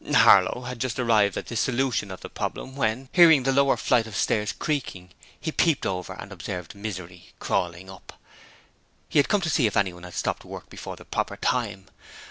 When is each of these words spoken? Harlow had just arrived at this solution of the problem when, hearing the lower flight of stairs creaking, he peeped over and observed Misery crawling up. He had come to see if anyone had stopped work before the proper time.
Harlow 0.15 0.63
had 0.63 0.79
just 0.79 0.97
arrived 0.97 1.37
at 1.37 1.45
this 1.45 1.59
solution 1.59 2.09
of 2.09 2.21
the 2.21 2.27
problem 2.29 2.75
when, 2.75 3.07
hearing 3.11 3.43
the 3.43 3.51
lower 3.51 3.77
flight 3.77 4.07
of 4.07 4.15
stairs 4.15 4.51
creaking, 4.51 5.11
he 5.39 5.51
peeped 5.51 5.85
over 5.85 6.13
and 6.13 6.31
observed 6.31 6.73
Misery 6.73 7.31
crawling 7.37 7.87
up. 7.87 8.19
He 9.09 9.19
had 9.19 9.29
come 9.29 9.41
to 9.41 9.49
see 9.51 9.67
if 9.67 9.77
anyone 9.77 10.01
had 10.01 10.15
stopped 10.15 10.43
work 10.43 10.71
before 10.71 10.95
the 10.95 11.05
proper 11.05 11.37
time. 11.37 11.85